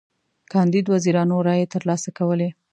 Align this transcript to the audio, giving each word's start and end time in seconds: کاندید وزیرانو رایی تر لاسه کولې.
کاندید 0.51 0.85
وزیرانو 0.93 1.37
رایی 1.47 1.65
تر 1.73 1.81
لاسه 1.89 2.09
کولې. 2.17 2.49